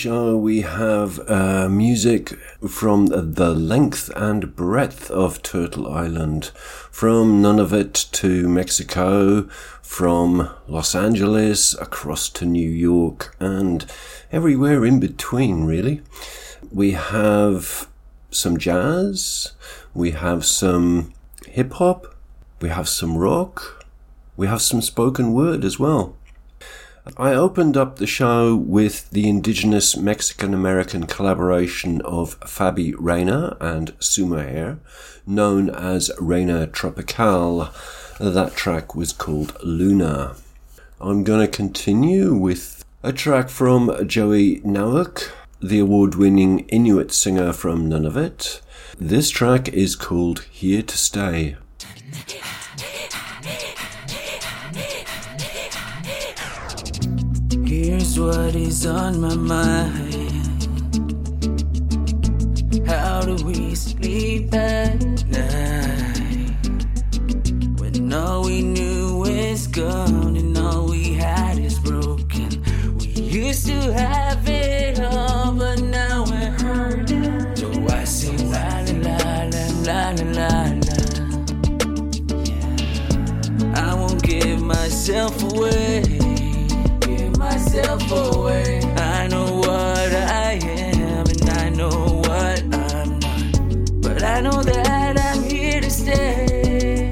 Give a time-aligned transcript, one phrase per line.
[0.00, 2.30] Show we have uh, music
[2.66, 6.46] from the length and breadth of Turtle Island,
[6.90, 9.42] from Nunavut to Mexico,
[9.82, 13.84] from Los Angeles across to New York, and
[14.32, 16.00] everywhere in between, really.
[16.72, 17.86] We have
[18.30, 19.52] some jazz,
[19.92, 21.12] we have some
[21.46, 22.14] hip hop,
[22.62, 23.84] we have some rock,
[24.34, 26.16] we have some spoken word as well.
[27.16, 33.98] I opened up the show with the indigenous Mexican American collaboration of Fabi Reyna and
[33.98, 34.78] Sumohair,
[35.26, 37.70] known as Reyna Tropical.
[38.18, 40.36] That track was called Luna.
[41.00, 45.30] I'm going to continue with a track from Joey Nowyuk,
[45.62, 48.60] the award winning Inuit singer from Nunavut.
[48.98, 51.56] This track is called Here to Stay.
[57.90, 60.14] Here's what is on my mind.
[62.86, 66.54] How do we sleep at night
[67.80, 72.62] when all we knew is gone and all we had is broken?
[73.00, 77.56] We used to have it all, but now we're hurting.
[77.56, 80.78] So I sing la la la la la la la.
[83.74, 86.19] I won't give myself away
[87.60, 88.80] myself away.
[88.96, 94.02] I know what I am and I know what I'm not.
[94.02, 97.10] But I know that I'm here to stay.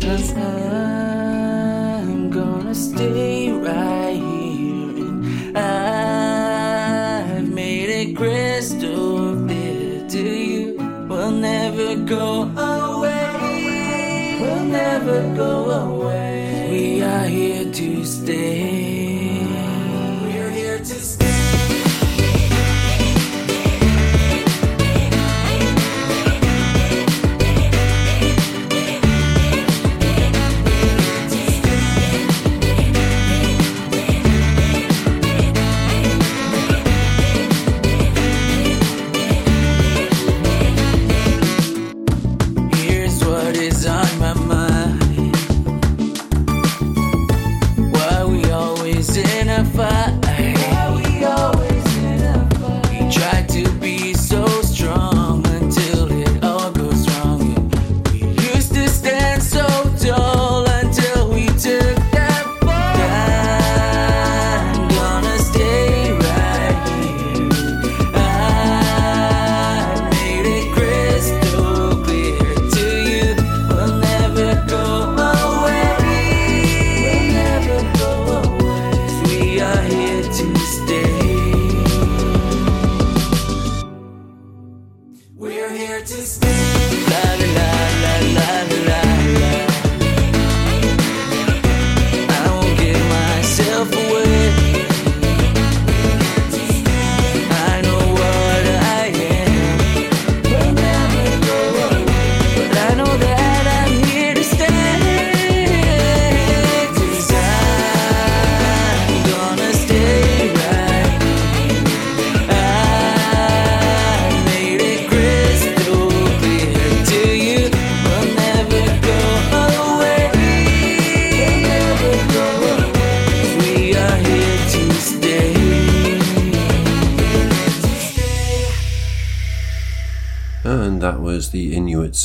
[0.00, 5.06] Cause I'm gonna stay right here.
[5.54, 10.76] And I've made it crystal clear to you.
[11.08, 14.38] We'll never go away.
[14.40, 16.68] We'll never go away.
[16.70, 18.87] We are here to stay.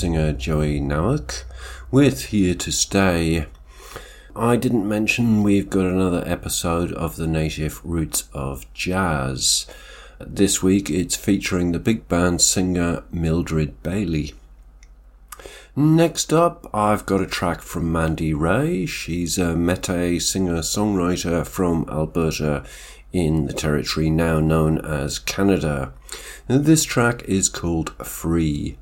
[0.03, 1.45] singer Joey Nowyuk
[1.89, 3.45] with Here to Stay.
[4.35, 9.65] I didn't mention we've got another episode of the Native Roots of Jazz.
[10.19, 14.33] This week it's featuring the big band singer Mildred Bailey.
[15.73, 18.85] Next up, I've got a track from Mandy Ray.
[18.85, 22.65] She's a Métis singer songwriter from Alberta
[23.13, 25.93] in the territory now known as Canada.
[26.47, 28.77] This track is called Free.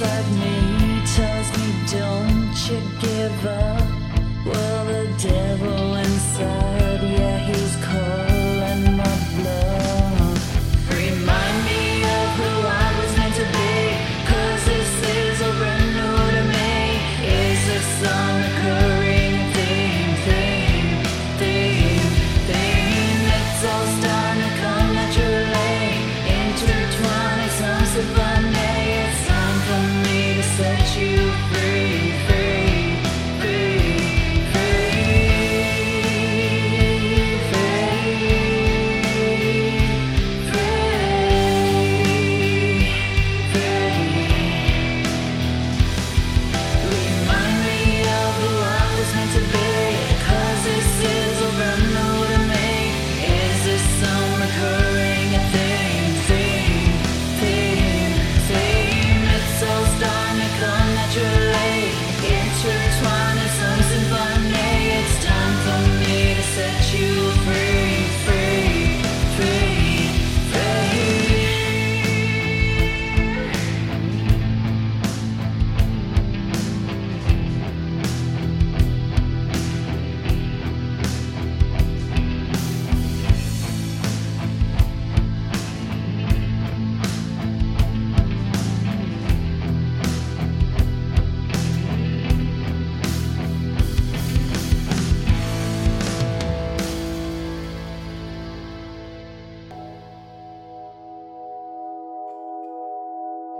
[0.00, 3.77] inside me tells me don't you give up?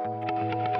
[0.04, 0.77] Enough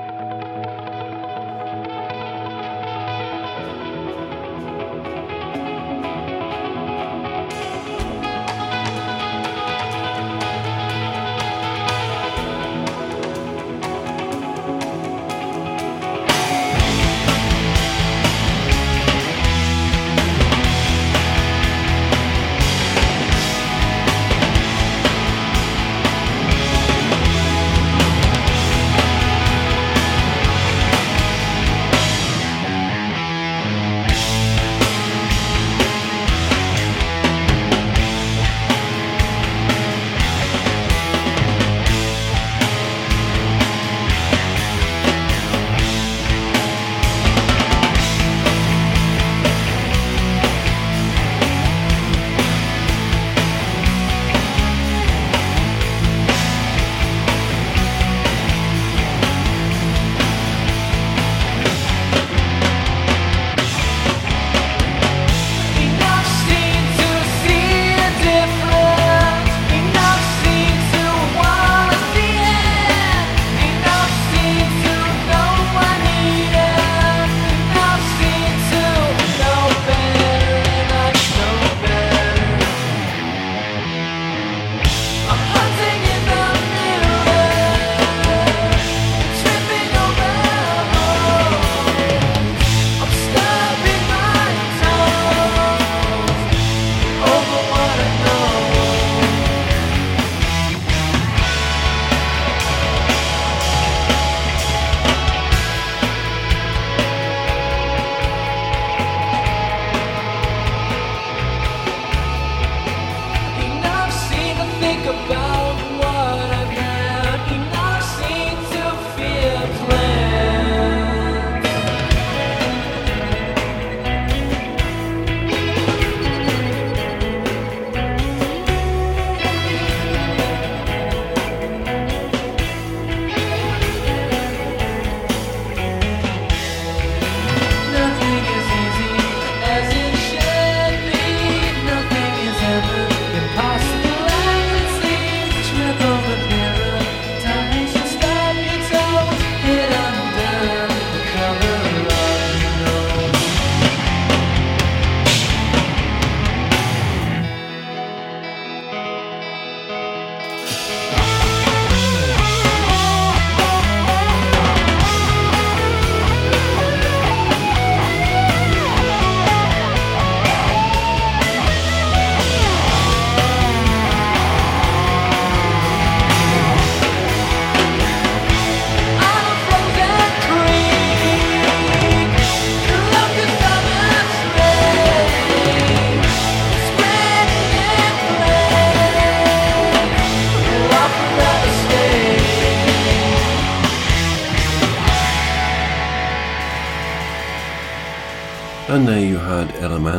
[115.08, 115.47] about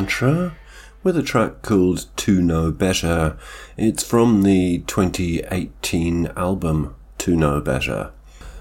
[0.10, 0.54] Elemantra
[1.04, 3.38] with a track called To Know Better.
[3.78, 8.12] It's from the 2018 album To Know Better.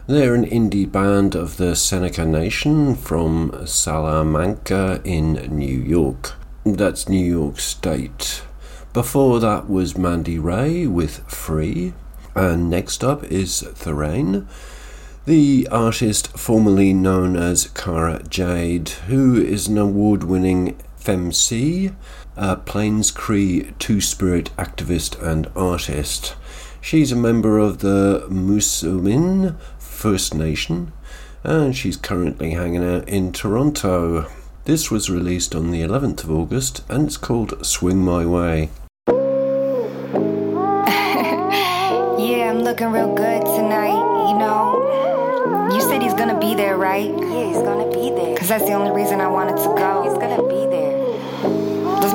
[0.06, 6.34] They're an indie band of the Seneca Nation from Salamanca in New York.
[6.64, 8.42] That's New York State.
[8.92, 11.94] Before that was Mandy Ray with Free.
[12.34, 14.46] And next up is Thorane,
[15.24, 20.76] the artist formerly known as Cara Jade, who is an award winning
[21.08, 21.94] femc,
[22.36, 26.36] a uh, Plains Cree Two Spirit activist and artist.
[26.82, 30.92] She's a member of the Moosomin First Nation
[31.42, 34.30] and she's currently hanging out in Toronto.
[34.66, 38.68] This was released on the 11th of August and it's called Swing My Way.
[42.18, 45.70] Yeah, I'm looking real good tonight, you know.
[45.72, 47.08] You said he's gonna be there, right?
[47.08, 48.36] Yeah, he's gonna be there.
[48.36, 50.02] Cause that's the only reason I wanted to go.
[50.02, 50.67] He's gonna be there.
[50.67, 50.67] Does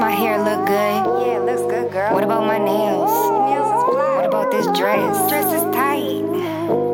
[0.03, 1.25] my hair look good?
[1.25, 2.13] Yeah, it looks good, girl.
[2.13, 3.09] What about my nails?
[3.09, 4.15] Nails is fly.
[4.17, 5.17] What about this dress?
[5.17, 6.92] This dress is tight.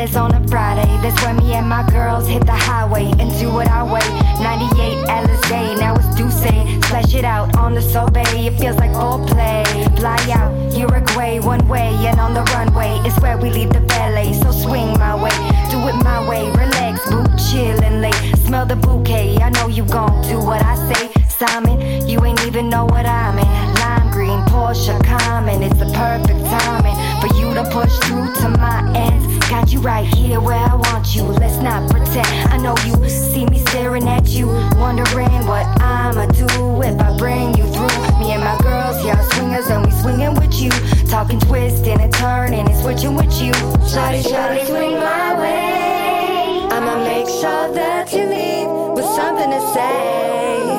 [0.00, 0.86] Is on a Friday.
[1.02, 4.06] That's when me and my girls hit the highway and do it our way.
[4.40, 6.84] 98 Alice Day, now it's Duce.
[6.86, 9.64] Splash it out on the sorbet, it feels like old play.
[9.96, 14.32] Fly out, Uruguay, one way, and on the runway is where we leave the ballet.
[14.32, 15.36] So swing my way,
[15.70, 16.48] do it my way.
[16.50, 18.12] Relax, boo, chill and lay.
[18.46, 21.10] Smell the bouquet, I know you gon' do what I say.
[21.28, 23.74] Simon, you ain't even know what I'm in.
[23.80, 28.92] Lime green, Porsche, common, it's the perfect timing for you to push through to my
[28.94, 29.27] ends.
[29.48, 31.22] Got you right here where I want you.
[31.22, 32.26] Let's not pretend.
[32.52, 37.56] I know you see me staring at you, wondering what I'ma do if I bring
[37.56, 38.18] you through.
[38.20, 40.70] Me and my girls, yeah, swingers, and we swinging with you.
[41.08, 43.52] Talking, twisting, and turning, and switching with you.
[43.88, 46.68] Shawty, shawty, swing my way.
[46.70, 50.78] I'ma make sure that you leave with something to say.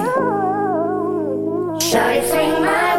[1.90, 2.99] Shawty, swing my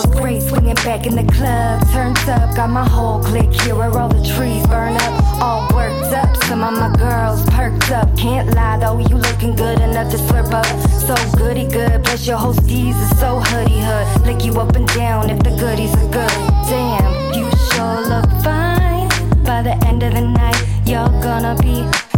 [0.00, 1.86] Feels great swinging back in the club.
[1.92, 5.42] Turns up, got my whole clique here where all the trees burn up.
[5.42, 8.16] All worked up, some of my girls perked up.
[8.16, 10.66] Can't lie though, you looking good enough to slurp up.
[10.88, 14.26] So goody good, plus your whole steez is so hoodie hood.
[14.26, 16.30] Lick you up and down if the goodies are good.
[16.68, 19.08] Damn, you sure look fine.
[19.44, 22.09] By the end of the night, you're gonna be.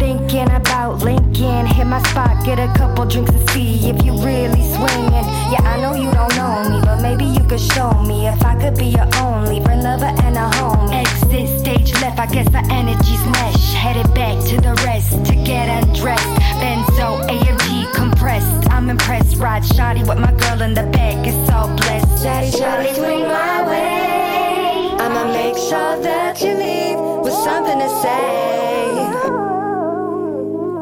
[0.00, 4.64] Thinking about Lincoln, hit my spot, get a couple drinks and see if you really
[4.72, 5.26] swinging.
[5.52, 8.58] Yeah, I know you don't know me, but maybe you could show me if I
[8.58, 10.90] could be your only friend, lover, and a home.
[10.90, 13.74] Exit stage left, I guess the energy's mesh.
[13.74, 16.24] Headed back to the rest to get undressed.
[16.62, 18.70] Benzo, AMG compressed.
[18.70, 22.24] I'm impressed, ride shoddy with my girl in the back, it's all blessed.
[22.24, 24.96] Shotty, shotty, swing my way.
[24.98, 29.19] I'ma make sure that you leave with something to say.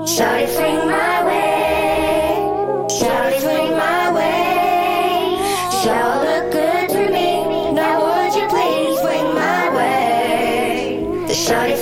[0.08, 2.32] Shawty, swing my way.
[2.98, 5.36] Shawty, swing my way.
[5.82, 7.72] Shall look good to me.
[7.72, 11.04] Now would you please swing my way?
[11.28, 11.76] Shawty,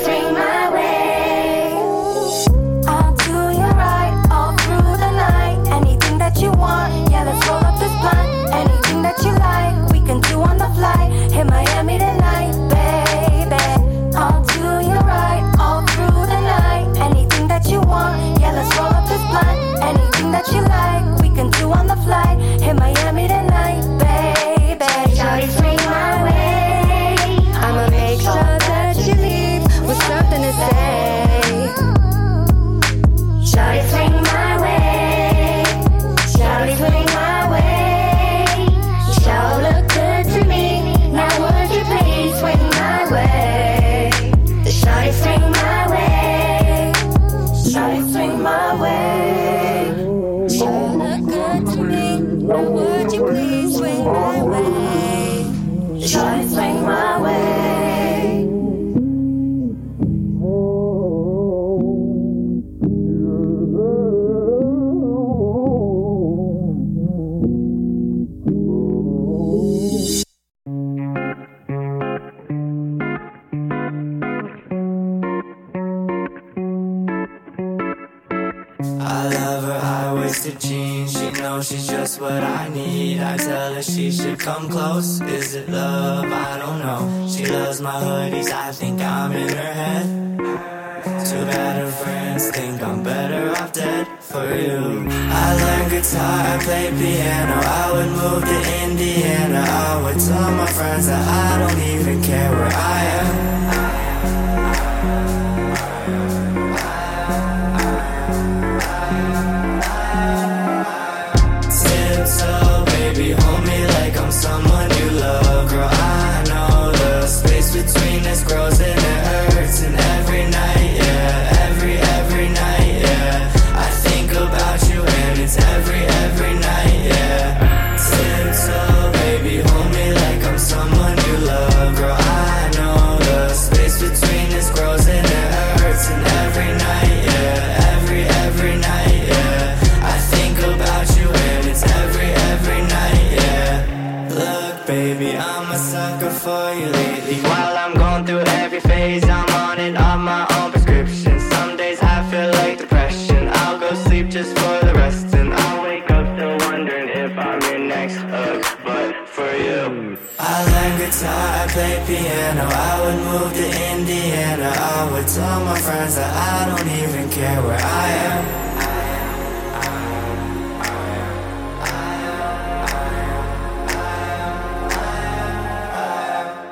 [160.38, 162.64] I learned guitar, I play piano.
[162.66, 164.70] I would move to Indiana.
[164.74, 168.44] I would tell my friends that I don't even care where I am.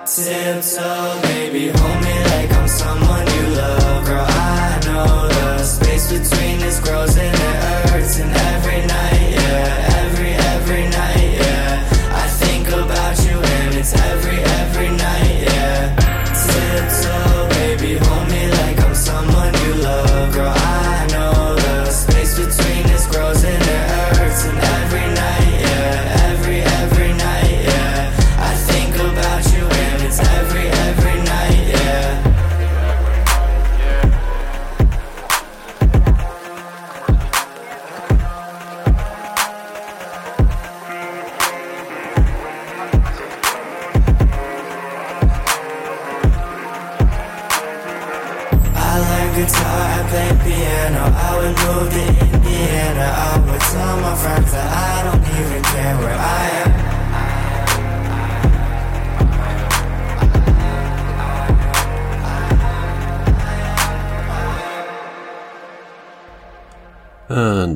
[0.06, 4.04] Tiptoe, baby, hold me like I'm someone you love.
[4.06, 8.18] Girl, I know the space between us grows and it hurts.
[8.20, 8.53] And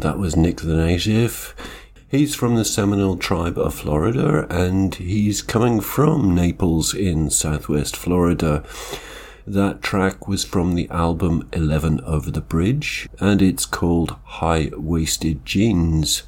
[0.09, 1.55] that was Nick the Native.
[2.09, 8.65] He's from the Seminole tribe of Florida and he's coming from Naples in southwest Florida.
[9.47, 15.45] That track was from the album 11 Over the Bridge and it's called High Waisted
[15.45, 16.23] Jeans.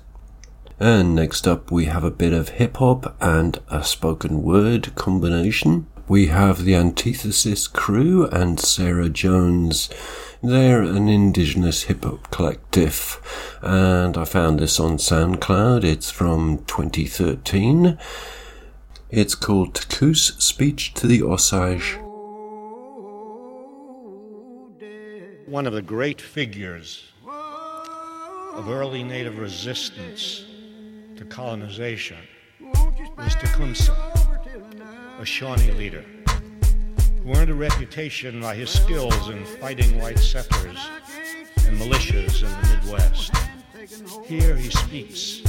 [0.78, 5.86] And next up, we have a bit of hip hop and a spoken word combination.
[6.10, 9.88] We have the Antithesis Crew and Sarah Jones.
[10.42, 13.20] They're an indigenous hip hop collective,
[13.62, 15.84] and I found this on SoundCloud.
[15.84, 17.96] It's from 2013.
[19.10, 21.96] It's called Tecumseh's Speech to the Osage.
[25.46, 30.44] One of the great figures of early native resistance
[31.14, 32.18] to colonization
[33.16, 34.09] was Tecumseh,
[35.20, 36.02] a Shawnee leader
[37.22, 40.78] who earned a reputation by his skills in fighting white settlers
[41.66, 43.30] and militias in the Midwest.
[44.24, 45.42] Here he speaks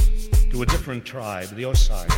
[0.50, 2.12] to a different tribe, the Osage.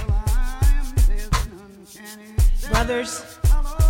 [2.71, 3.39] Brothers,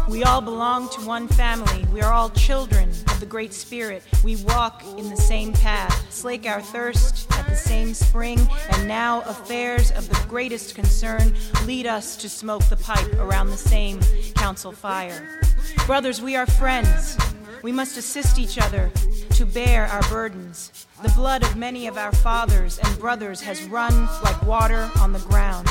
[0.09, 1.85] we all belong to one family.
[1.93, 4.03] We are all children of the Great Spirit.
[4.23, 9.23] We walk in the same path, slake our thirst at the same spring, and now
[9.23, 14.01] affairs of the greatest concern lead us to smoke the pipe around the same
[14.35, 15.40] council fire.
[15.87, 17.17] Brothers, we are friends.
[17.62, 18.90] We must assist each other
[19.31, 20.87] to bear our burdens.
[21.03, 25.19] The blood of many of our fathers and brothers has run like water on the
[25.21, 25.69] ground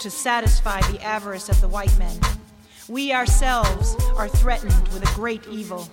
[0.00, 2.18] to satisfy the avarice of the white men.
[2.88, 5.86] We ourselves are threatened with a great evil.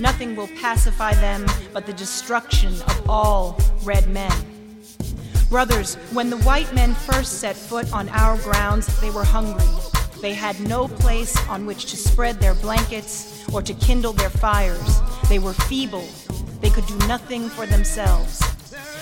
[0.00, 4.32] Nothing will pacify them but the destruction of all red men.
[5.50, 9.68] Brothers, when the white men first set foot on our grounds, they were hungry.
[10.22, 15.02] They had no place on which to spread their blankets or to kindle their fires.
[15.28, 16.08] They were feeble.
[16.62, 18.42] They could do nothing for themselves.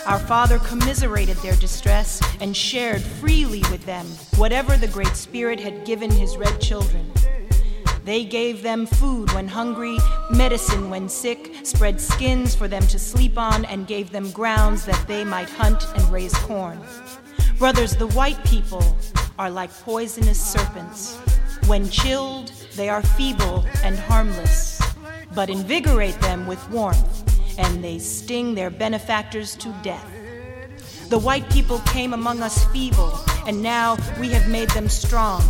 [0.05, 4.07] Our Father commiserated their distress and shared freely with them
[4.37, 7.13] whatever the Great Spirit had given his red children.
[8.07, 9.99] They gave them food when hungry,
[10.31, 15.09] medicine when sick, spread skins for them to sleep on, and gave them grounds that
[15.09, 16.79] they might hunt and raise corn.
[17.59, 18.97] Brothers, the white people
[19.41, 21.17] are like poisonous serpents.
[21.67, 24.81] When chilled, they are feeble and harmless,
[25.35, 30.09] but invigorate them with warmth, and they sting their benefactors to death.
[31.09, 35.43] The white people came among us feeble, and now we have made them strong.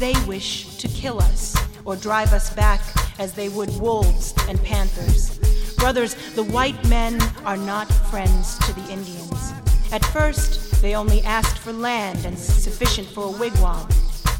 [0.00, 1.54] They wish to kill us
[1.90, 2.80] or drive us back
[3.18, 5.40] as they would wolves and panthers.
[5.76, 9.52] Brothers, the white men are not friends to the Indians.
[9.90, 13.90] At first, they only asked for land and sufficient for a wigwam.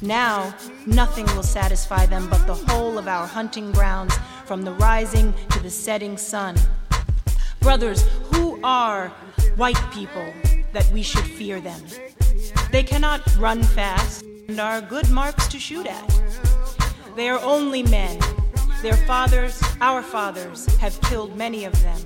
[0.01, 0.55] Now,
[0.87, 5.59] nothing will satisfy them but the whole of our hunting grounds from the rising to
[5.59, 6.57] the setting sun.
[7.59, 9.09] Brothers, who are
[9.57, 10.33] white people
[10.73, 11.83] that we should fear them?
[12.71, 16.60] They cannot run fast and are good marks to shoot at.
[17.17, 18.19] They are only men.
[18.83, 22.01] Their fathers, our fathers, have killed many of them.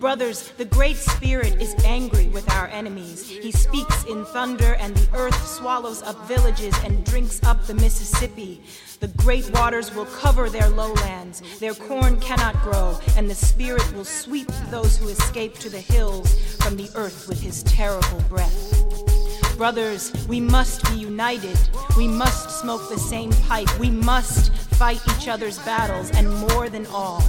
[0.00, 3.28] Brothers, the Great Spirit is angry with our enemies.
[3.28, 8.60] He speaks in thunder, and the earth swallows up villages and drinks up the Mississippi.
[8.98, 11.40] The great waters will cover their lowlands.
[11.60, 16.56] Their corn cannot grow, and the Spirit will sweep those who escape to the hills
[16.56, 19.11] from the earth with his terrible breath.
[19.56, 21.58] Brothers, we must be united.
[21.96, 23.78] We must smoke the same pipe.
[23.78, 27.22] We must fight each other's battles, and more than all,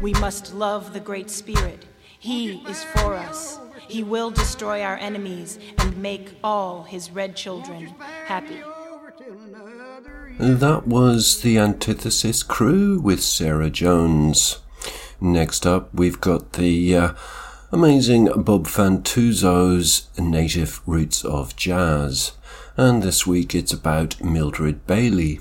[0.00, 1.84] we must love the Great Spirit.
[2.18, 3.58] He is for us.
[3.88, 8.60] He will destroy our enemies and make all his red children happy.
[10.38, 14.58] That was the Antithesis Crew with Sarah Jones.
[15.20, 17.12] Next up, we've got the uh,
[17.76, 22.32] amazing Bob Fantuzzo's Native Roots of Jazz.
[22.74, 25.40] And this week it's about Mildred Bailey.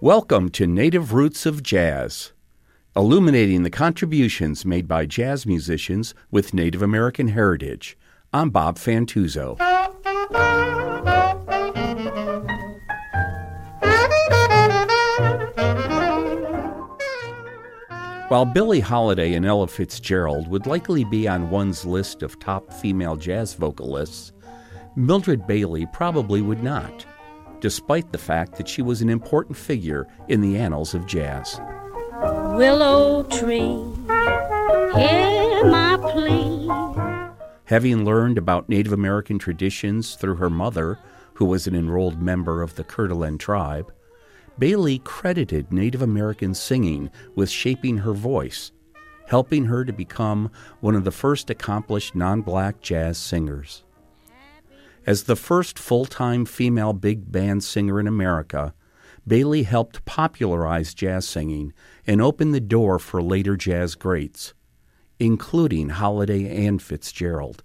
[0.00, 2.30] Welcome to Native Roots of Jazz,
[2.94, 7.98] illuminating the contributions made by jazz musicians with Native American heritage.
[8.32, 9.75] I'm Bob Fantuzzo.
[18.36, 23.16] While Billie Holiday and Ella Fitzgerald would likely be on one's list of top female
[23.16, 24.32] jazz vocalists,
[24.94, 27.06] Mildred Bailey probably would not.
[27.60, 31.58] despite the fact that she was an important figure in the annals of jazz.
[32.20, 33.80] Willow tree,
[34.94, 36.68] hear my plea.
[37.64, 40.98] Having learned about Native American traditions through her mother,
[41.32, 43.90] who was an enrolled member of the Coeur d'Alene tribe,
[44.58, 48.72] Bailey credited Native American singing with shaping her voice,
[49.26, 53.84] helping her to become one of the first accomplished non black jazz singers.
[55.06, 58.72] As the first full time female big band singer in America,
[59.26, 61.74] Bailey helped popularize jazz singing
[62.06, 64.54] and opened the door for later jazz greats,
[65.18, 67.62] including Holiday and Fitzgerald.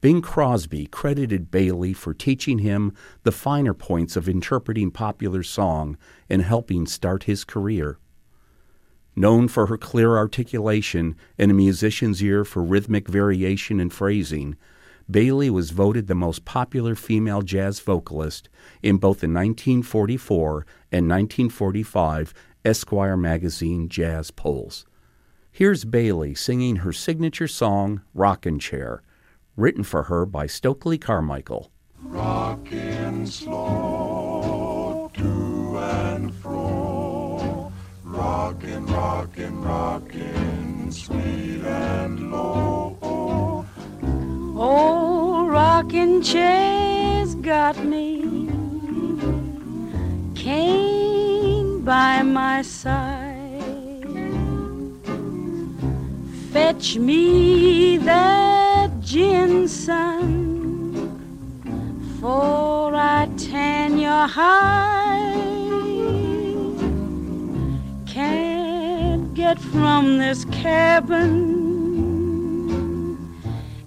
[0.00, 5.98] Bing Crosby credited Bailey for teaching him the finer points of interpreting popular song
[6.30, 7.98] and helping start his career.
[9.14, 14.56] Known for her clear articulation and a musician's ear for rhythmic variation and phrasing,
[15.10, 18.48] Bailey was voted the most popular female jazz vocalist
[18.82, 22.32] in both the 1944 and 1945
[22.64, 24.86] Esquire magazine jazz polls.
[25.52, 29.02] Here's Bailey singing her signature song, Rockin' Chair,
[29.60, 31.70] written for her by Hoagy Carmichael.
[32.02, 37.70] Rockin' slow to and fro,
[38.02, 43.66] rockin', rockin', rockin', sweet and low.
[44.56, 48.48] Old rocking chair's got me.
[50.34, 53.36] Cane by my side.
[56.50, 58.49] Fetch me that
[59.10, 60.94] gin, son,
[62.20, 65.34] for I tan your hide.
[68.06, 71.58] Can't get from this cabin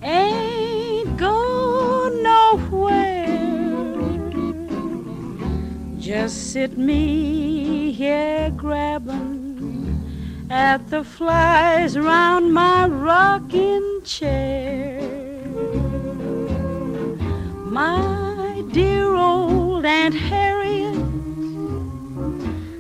[0.02, 3.40] ain't go nowhere.
[6.00, 9.54] Just sit me here grabbing
[10.50, 14.93] at the flies round my rocking chair.
[17.74, 20.94] My dear old Aunt Harriet,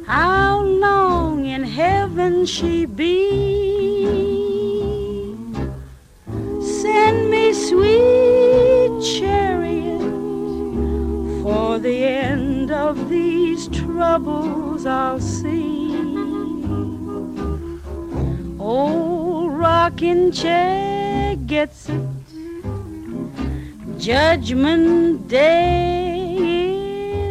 [0.05, 3.33] how long in heaven she be?
[6.61, 9.99] Send me sweet chariot
[11.41, 15.95] for the end of these troubles I'll see.
[18.59, 22.12] Old rocking chair gets it.
[24.03, 26.35] Judgment day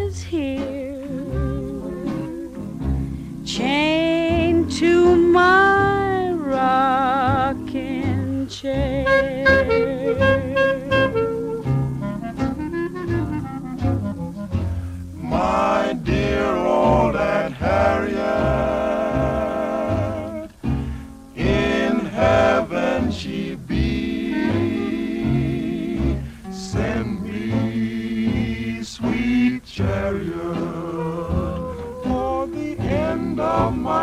[0.06, 1.04] is here.
[3.44, 5.61] Chained to my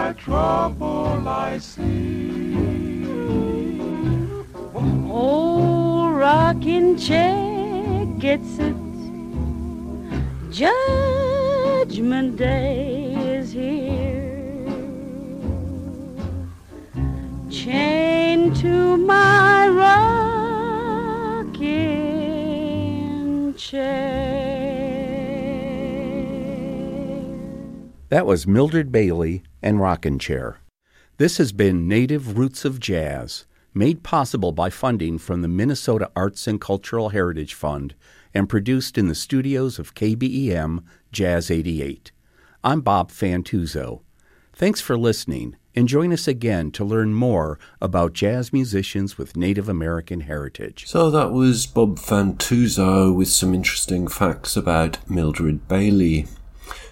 [0.09, 2.55] my trouble I see.
[4.73, 8.75] Old rocking chair gets it.
[10.49, 14.65] Judgment day is here.
[17.51, 19.67] Chained to my
[21.53, 21.63] rocking
[23.53, 24.09] chair.
[28.09, 30.59] That was Mildred Bailey and Rockin' Chair.
[31.17, 36.47] This has been Native Roots of Jazz, made possible by funding from the Minnesota Arts
[36.47, 37.93] and Cultural Heritage Fund
[38.33, 42.11] and produced in the studios of KBEM Jazz 88.
[42.63, 44.01] I'm Bob Fantuzzo.
[44.53, 49.69] Thanks for listening, and join us again to learn more about jazz musicians with Native
[49.69, 50.85] American heritage.
[50.87, 56.27] So that was Bob Fantuzzo with some interesting facts about Mildred Bailey.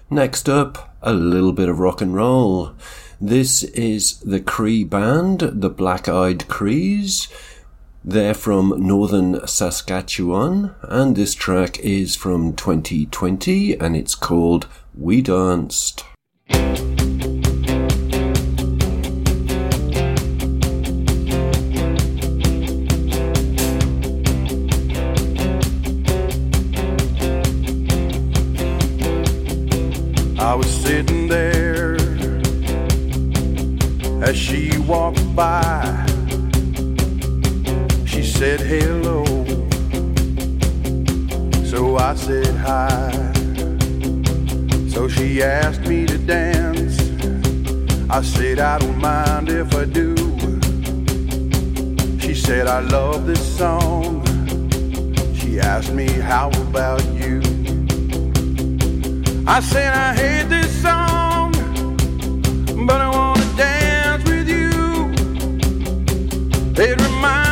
[0.10, 2.74] Next up, a little bit of rock and roll.
[3.22, 7.30] This is the Cree band, the Black Eyed Crees.
[8.04, 16.04] They're from northern Saskatchewan, and this track is from 2020 and it's called We Danced.
[30.58, 31.98] was sitting there
[34.24, 35.84] as she walked by.
[38.08, 39.24] She said hello,
[41.63, 43.12] so I said hi.
[44.89, 46.98] So she asked me to dance.
[48.10, 50.15] I said, I don't mind if I do.
[52.20, 54.26] She said, I love this song.
[55.36, 57.57] She asked me, How about you?
[59.49, 61.53] I said I hate this song,
[62.86, 65.10] but I wanna dance with you.
[66.75, 67.46] It reminds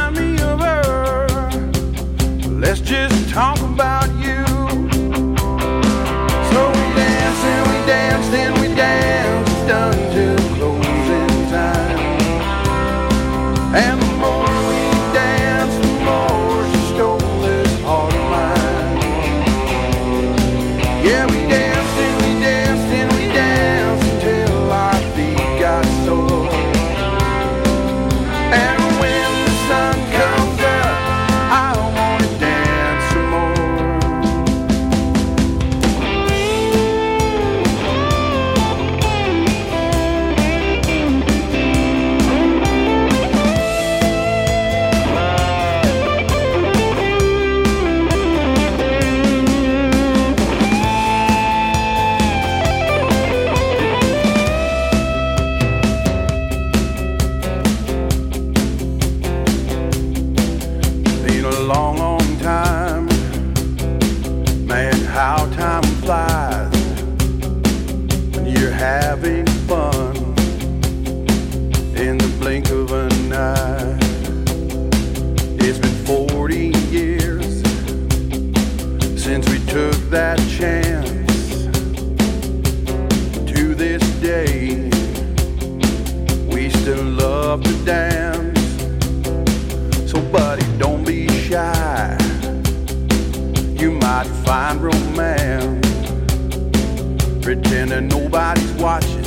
[98.36, 99.24] nobody's watching.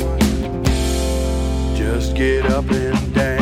[1.75, 3.38] Just get up and dance.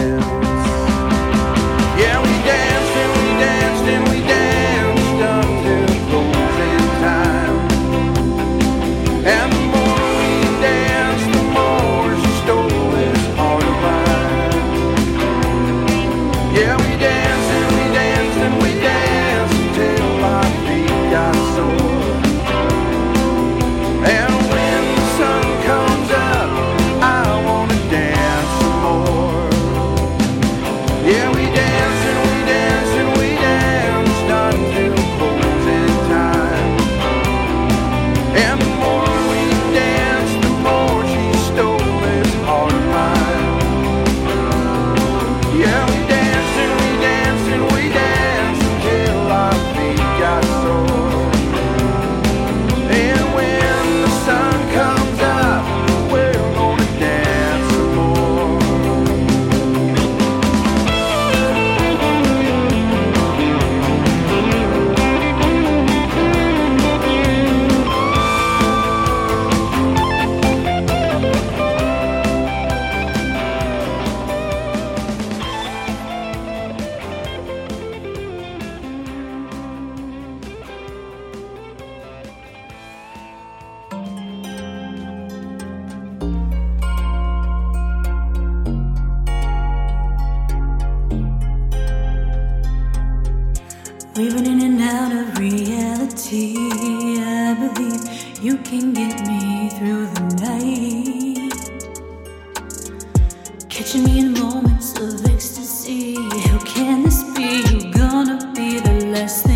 [108.17, 109.46] wanna be the less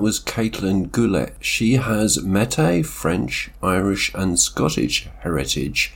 [0.00, 1.34] Was Caitlin Goulet.
[1.40, 5.92] She has Métis, French, Irish, and Scottish heritage,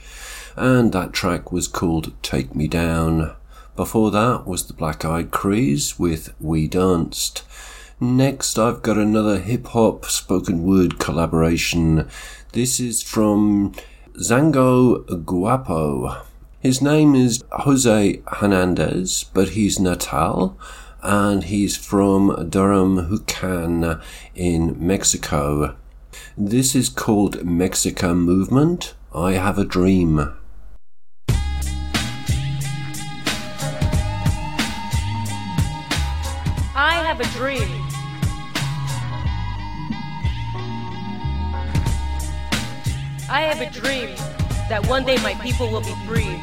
[0.57, 3.35] and that track was called Take Me Down.
[3.77, 7.45] Before that was the Black Eyed Crees with We Danced.
[7.99, 12.07] Next, I've got another hip hop spoken word collaboration.
[12.53, 13.73] This is from
[14.19, 16.23] Zango Guapo.
[16.61, 20.59] His name is Jose Hernandez, but he's Natal
[21.05, 24.03] and he's from Durham, Hucan
[24.35, 25.77] in Mexico.
[26.37, 28.95] This is called Mexica Movement.
[29.15, 30.33] I have a dream.
[36.77, 37.69] I have a dream.
[43.31, 44.17] I have a dream
[44.69, 46.41] that one day my people will be free.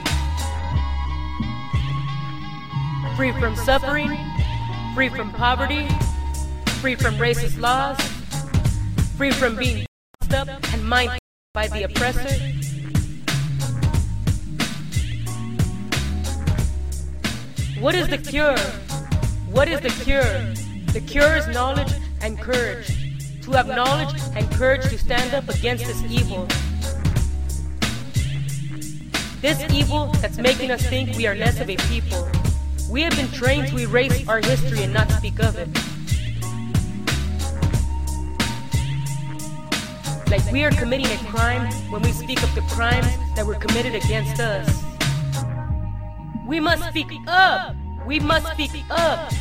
[3.18, 4.31] Free from suffering,
[4.94, 5.88] free from poverty,
[6.82, 7.98] free from racist laws,
[9.16, 9.86] free from being
[10.34, 11.18] up and mined
[11.54, 12.30] by the oppressor.
[17.80, 18.58] What is the cure?
[19.50, 20.54] What is the cure?
[20.92, 22.88] The cure is knowledge and courage.
[23.44, 26.48] To have knowledge and courage to stand up against this evil.
[29.42, 32.30] This evil that's making us think we are less of a people.
[32.92, 35.70] We have been trained to erase our history and not speak of it.
[40.30, 43.96] Like we are committing a crime when we speak of the crimes that were committed
[43.96, 44.84] against us.
[46.46, 47.78] We must speak up.
[48.06, 49.32] We must speak up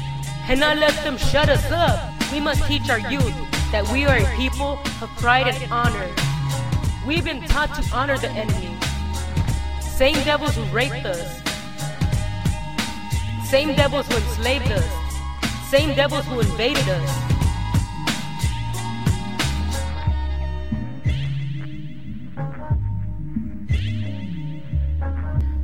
[0.48, 1.98] and not let them shut us up.
[2.30, 3.34] We must teach our youth
[3.72, 6.09] that we are a people of pride and honor.
[7.05, 8.76] We've been taught to honor the enemy.
[9.80, 11.49] Same devils who raped us.
[13.51, 14.84] Same devils who enslaved us.
[15.70, 17.30] Same devils who invaded us.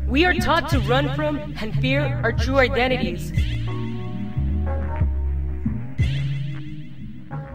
[0.09, 3.31] We are taught to run from and fear our true identities.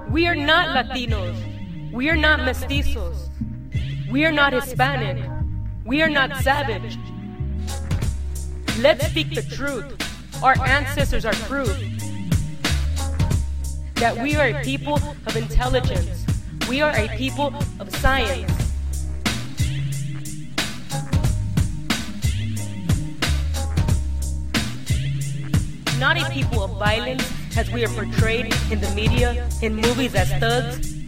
[0.10, 1.92] We are not Latinos.
[1.92, 3.28] We are not mestizos.
[4.10, 5.30] We are not Hispanic.
[5.84, 6.98] We are not savage.
[8.80, 9.98] Let's speak the truth.
[10.44, 11.68] Our ancestors are proof
[13.96, 14.96] that we are a people
[15.28, 16.26] of intelligence.
[16.68, 18.52] We are a people of science.
[26.00, 30.30] Not a people of violence as we are portrayed in the media, in movies as
[30.40, 31.01] thugs.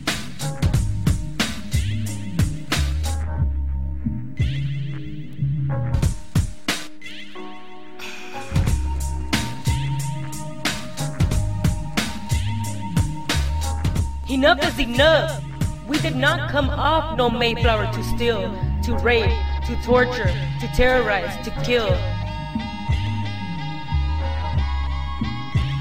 [14.44, 15.42] Enough is enough.
[15.88, 18.52] We did not come off no Mayflower to steal,
[18.84, 19.32] to rape,
[19.68, 20.28] to torture,
[20.60, 21.90] to terrorize, to kill.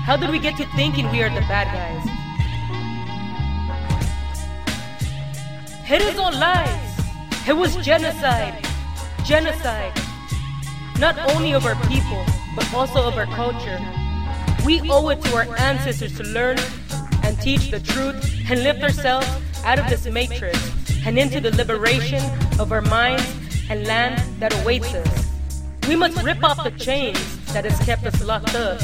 [0.07, 2.07] How did we get to thinking we are the bad guys?
[5.91, 7.49] It is all lies.
[7.49, 8.65] It was genocide.
[9.25, 10.01] Genocide.
[11.01, 13.81] Not only of our people, but also of our culture.
[14.65, 16.59] We owe it to our ancestors to learn
[17.43, 19.27] teach the truth and lift ourselves
[19.65, 20.57] out of this matrix
[21.05, 22.23] and into the liberation
[22.61, 23.27] of our minds
[23.69, 25.29] and land that awaits us.
[25.89, 27.19] We must rip off the chains
[27.53, 28.81] that has kept us locked up.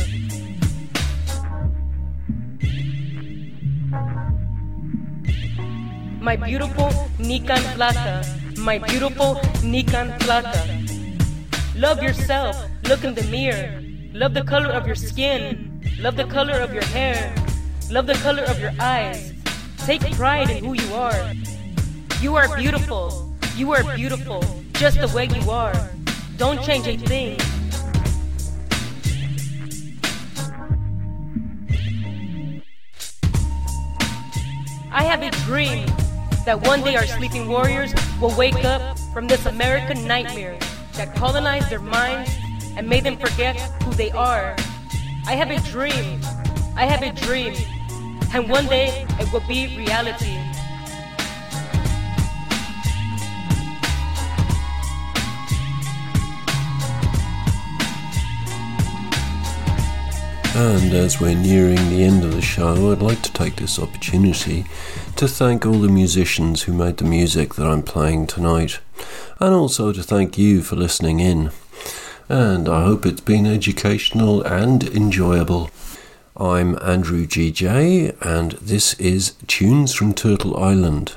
[6.20, 10.58] My beautiful Nican Tlaca, my beautiful Nican Tlaca.
[11.76, 12.56] Love yourself,
[12.88, 13.80] look in the mirror.
[14.14, 17.32] Love the color of your skin, love the color of your hair,
[17.90, 19.32] love the color of your eyes.
[19.78, 21.32] Take pride in who you are.
[22.20, 25.74] You are beautiful, you are beautiful, just the way you are.
[26.36, 27.38] Don't change a thing.
[34.90, 35.86] I have a dream
[36.44, 40.58] that one day our sleeping warriors will wake up from this American nightmare
[40.94, 42.30] that colonized their minds
[42.76, 44.56] and made them forget who they are.
[45.26, 46.20] I have a dream.
[46.76, 47.54] I have a dream.
[48.34, 50.38] And one day it will be reality.
[60.54, 64.66] And as we're nearing the end of the show, I'd like to take this opportunity
[65.14, 68.80] to thank all the musicians who made the music that I'm playing tonight,
[69.38, 71.52] and also to thank you for listening in.
[72.28, 75.70] And I hope it's been educational and enjoyable.
[76.40, 81.16] I'm Andrew GJ, and this is Tunes from Turtle Island.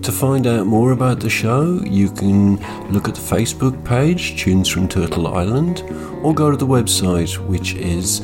[0.00, 2.56] To find out more about the show, you can
[2.90, 5.82] look at the Facebook page, Tunes from Turtle Island,
[6.22, 8.22] or go to the website, which is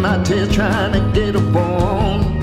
[0.00, 2.38] my tail, trying to get a bone.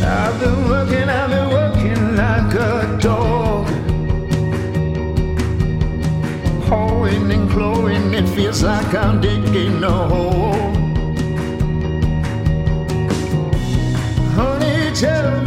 [0.00, 3.66] I've been working, I've been working like a dog.
[6.68, 10.54] Hoeing and clawing, it feels like I'm digging a hole.
[14.36, 15.37] Honey, tell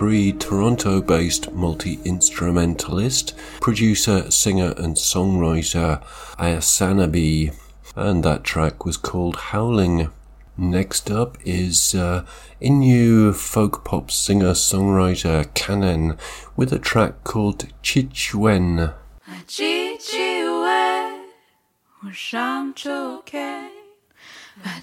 [0.00, 6.02] Creed Toronto based multi instrumentalist, producer, singer, and songwriter
[6.38, 7.54] Ayasanabi.
[7.94, 10.08] And that track was called Howling.
[10.56, 12.24] Next up is uh,
[12.62, 16.18] Innu folk pop singer songwriter Kanen
[16.56, 18.94] with a track called Chichuen.
[19.46, 20.68] 记起喂，
[22.02, 23.70] 我想就看，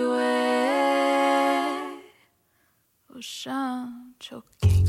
[3.15, 4.85] Oshanchoki.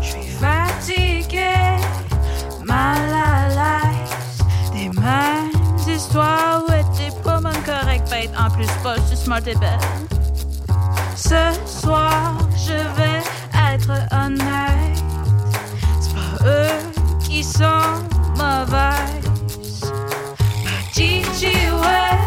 [0.00, 1.76] Je suis fatiguée,
[2.64, 4.38] mal à l'aise,
[4.72, 5.50] des mêmes
[5.88, 9.54] histoires où t'es pas bonne correcte, bête en plus pas, je suis smart et.
[11.16, 13.22] Ce soir, je vais
[13.74, 14.97] être honnête.
[16.48, 18.02] eux qui sont
[18.36, 19.92] mauvaises.
[20.64, 22.18] Petites jouets,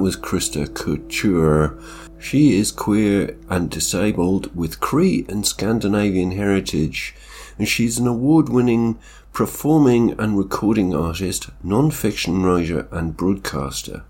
[0.00, 1.78] was Christa Couture.
[2.18, 7.14] She is queer and disabled with Cree and Scandinavian heritage,
[7.58, 8.98] and she's an award winning
[9.34, 14.02] performing and recording artist, non fiction writer, and broadcaster.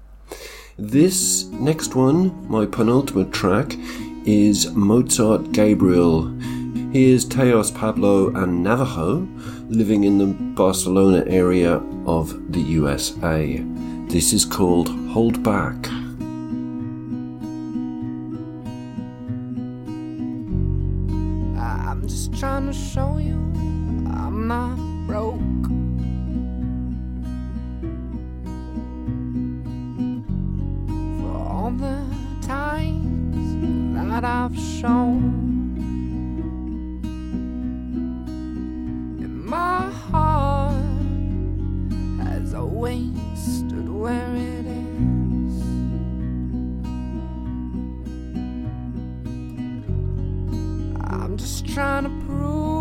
[0.78, 3.74] This next one, my penultimate track,
[4.24, 6.28] is Mozart Gabriel.
[6.92, 9.28] He is Taos Pueblo and Navajo
[9.68, 13.64] living in the Barcelona area of the USA.
[14.10, 15.88] This is called Hold Back.
[21.56, 23.36] I'm just trying to show you
[24.12, 25.38] I'm not broke.
[31.20, 32.04] For all the
[32.42, 35.38] times that I've shown.
[39.48, 40.74] my heart
[42.24, 43.69] has always
[44.00, 45.62] where it is.
[51.04, 52.79] I'm just trying to prove.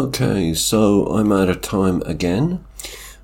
[0.00, 2.64] Okay, so I'm out of time again.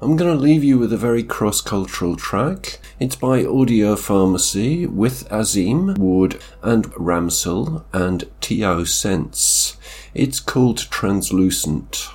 [0.02, 2.80] I'm going to leave you with a very cross cultural track.
[3.00, 8.84] It's by Audio Pharmacy with Azim, Wood, and Ramsel and T.O.
[8.84, 9.78] Sense.
[10.12, 12.10] It's called Translucent.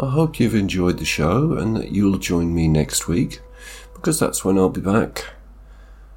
[0.00, 3.42] I hope you've enjoyed the show and that you'll join me next week
[3.92, 5.26] because that's when I'll be back.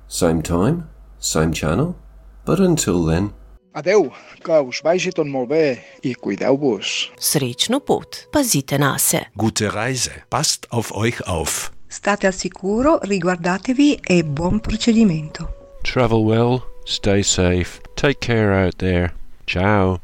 [0.08, 0.90] Same time,
[1.20, 1.98] same channel,
[2.46, 3.34] but until then,
[3.80, 4.10] Adeu,
[4.44, 5.64] que us vagi tot molt bé
[6.04, 6.90] i cuideu-vos.
[7.16, 9.22] Srečno pot, pazite na se.
[9.40, 10.26] Gute Reise.
[10.30, 11.70] Passt auf euch auf.
[11.90, 15.48] State al sicuro, riguardatevi e buon procedimento.
[15.84, 19.14] Travel well, stay safe, take care out there.
[19.48, 20.00] Ciao.